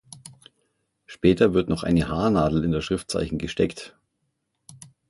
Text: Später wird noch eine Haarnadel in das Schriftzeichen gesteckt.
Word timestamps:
Später 1.05 1.53
wird 1.53 1.69
noch 1.69 1.83
eine 1.83 2.07
Haarnadel 2.07 2.63
in 2.63 2.71
das 2.71 2.83
Schriftzeichen 2.85 3.37
gesteckt. 3.37 3.95